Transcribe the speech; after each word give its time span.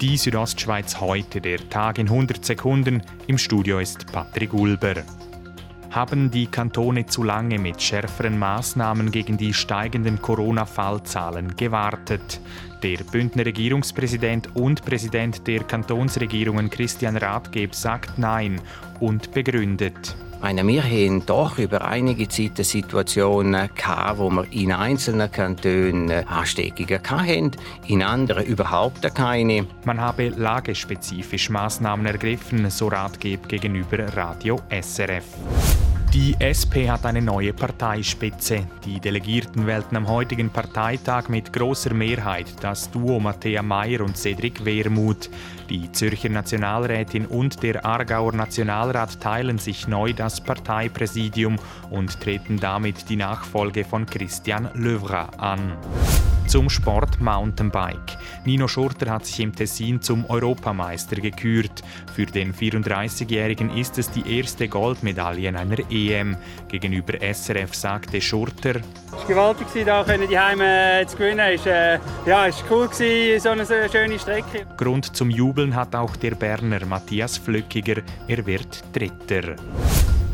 Die 0.00 0.16
Südostschweiz 0.16 1.00
heute, 1.00 1.40
der 1.40 1.68
Tag 1.70 1.98
in 1.98 2.08
100 2.08 2.44
Sekunden. 2.44 3.00
Im 3.28 3.38
Studio 3.38 3.78
ist 3.78 4.10
Patrick 4.10 4.52
Ulber. 4.52 4.96
Haben 5.90 6.32
die 6.32 6.48
Kantone 6.48 7.06
zu 7.06 7.22
lange 7.22 7.60
mit 7.60 7.80
schärferen 7.80 8.36
Maßnahmen 8.36 9.12
gegen 9.12 9.36
die 9.36 9.54
steigenden 9.54 10.20
Corona-Fallzahlen 10.20 11.56
gewartet? 11.56 12.40
Der 12.82 12.98
Bündner 13.04 13.46
Regierungspräsident 13.46 14.56
und 14.56 14.84
Präsident 14.84 15.46
der 15.46 15.62
Kantonsregierungen 15.62 16.70
Christian 16.70 17.16
Rathgeb 17.16 17.72
sagt 17.72 18.18
Nein 18.18 18.60
und 18.98 19.32
begründet. 19.32 20.16
Meine, 20.44 20.66
wir 20.66 20.82
haben 20.82 21.24
doch 21.24 21.56
über 21.56 21.86
einige 21.86 22.28
Zeit 22.28 22.58
Situationen 22.58 23.70
gehabt, 23.74 24.18
wo 24.18 24.28
wir 24.28 24.44
in 24.52 24.72
einzelnen 24.72 25.32
Kantonen 25.32 26.10
Ansteckungen 26.28 27.00
hatten, 27.02 27.52
in 27.86 28.02
anderen 28.02 28.44
überhaupt 28.44 29.14
keine. 29.14 29.66
Man 29.86 29.98
habe 29.98 30.28
lagespezifisch 30.28 31.48
Maßnahmen 31.48 32.04
ergriffen, 32.04 32.68
so 32.68 32.88
Ratgeber 32.88 33.48
gegenüber 33.48 34.14
Radio 34.14 34.60
SRF. 34.68 35.24
Die 36.14 36.36
SP 36.38 36.86
hat 36.88 37.06
eine 37.06 37.20
neue 37.20 37.52
Parteispitze. 37.52 38.68
Die 38.84 39.00
Delegierten 39.00 39.66
wählten 39.66 39.96
am 39.96 40.06
heutigen 40.06 40.48
Parteitag 40.48 41.28
mit 41.28 41.52
großer 41.52 41.92
Mehrheit 41.92 42.46
das 42.60 42.88
Duo 42.88 43.18
Matthäa 43.18 43.62
Mayer 43.62 44.00
und 44.02 44.16
Cedric 44.16 44.64
Wermuth. 44.64 45.28
Die 45.68 45.90
Zürcher 45.90 46.28
Nationalrätin 46.28 47.26
und 47.26 47.64
der 47.64 47.84
Aargauer 47.84 48.32
Nationalrat 48.32 49.20
teilen 49.20 49.58
sich 49.58 49.88
neu 49.88 50.12
das 50.12 50.40
Parteipräsidium 50.40 51.58
und 51.90 52.20
treten 52.20 52.60
damit 52.60 53.08
die 53.08 53.16
Nachfolge 53.16 53.84
von 53.84 54.06
Christian 54.06 54.70
Löwra 54.74 55.30
an. 55.38 55.72
Zum 56.46 56.70
Sport 56.70 57.20
Mountainbike. 57.20 58.18
Nino 58.44 58.68
Schurter 58.68 59.10
hat 59.10 59.26
sich 59.26 59.40
im 59.40 59.54
Tessin 59.54 60.00
zum 60.00 60.26
Europameister 60.26 61.16
gekürt. 61.16 61.82
Für 62.14 62.26
den 62.26 62.54
34-Jährigen 62.54 63.76
ist 63.76 63.98
es 63.98 64.10
die 64.10 64.38
erste 64.38 64.68
Goldmedaille 64.68 65.48
in 65.48 65.56
einer 65.56 65.78
EM. 65.90 66.36
Gegenüber 66.68 67.14
SRF 67.20 67.74
sagte 67.74 68.20
Schurter, 68.20 68.76
es 68.76 69.12
war 69.12 69.26
gewaltig, 69.26 69.66
hier 69.72 69.84
die 70.28 70.38
Heime 70.38 71.06
zu 71.06 71.16
gewinnen. 71.16 71.54
Es 71.54 71.64
war, 71.64 71.72
äh, 71.72 71.98
ja, 72.26 72.46
es 72.46 72.62
war 72.62 72.78
cool, 72.78 72.88
so 73.40 73.48
eine 73.48 73.88
schöne 73.88 74.18
Strecke. 74.18 74.66
Grund 74.76 75.16
zum 75.16 75.30
Jubeln 75.30 75.74
hat 75.74 75.94
auch 75.94 76.14
der 76.16 76.34
Berner 76.34 76.84
Matthias 76.84 77.38
Flöckiger. 77.38 78.02
Er 78.28 78.44
wird 78.46 78.84
Dritter. 78.92 79.56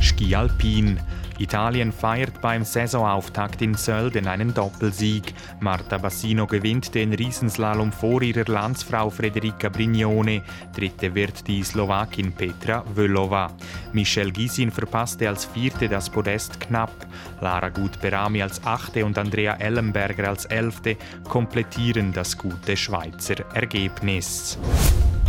Ski 0.00 0.34
Alpin. 0.34 0.98
Italien 1.40 1.90
feiert 1.90 2.40
beim 2.42 2.64
Saisonauftakt 2.64 3.62
in 3.62 3.74
Sölden 3.74 4.26
einen 4.26 4.52
Doppelsieg. 4.52 5.34
Marta 5.60 5.96
Bassino 5.96 6.46
gewinnt 6.46 6.94
den 6.94 7.14
Riesenslalom 7.14 7.92
vor 7.92 8.20
ihrer 8.20 8.44
Landsfrau 8.44 9.08
Federica 9.08 9.70
Brignone. 9.70 10.42
Dritte 10.76 11.14
wird 11.14 11.46
die 11.48 11.62
Slowakin 11.62 12.32
Petra 12.32 12.84
Völova. 12.94 13.50
Michelle 13.94 14.32
Gisin 14.32 14.70
verpasste 14.70 15.28
als 15.28 15.46
Vierte 15.46 15.88
das 15.88 16.10
Podest 16.10 16.60
knapp. 16.60 16.92
Lara 17.40 17.70
Gut-Berami 17.70 18.42
als 18.42 18.62
Achte 18.64 19.04
und 19.06 19.16
Andrea 19.16 19.54
Ellenberger 19.54 20.28
als 20.28 20.44
Elfte 20.44 20.96
komplettieren 21.24 22.12
das 22.12 22.36
gute 22.36 22.76
Schweizer 22.76 23.36
Ergebnis. 23.54 24.58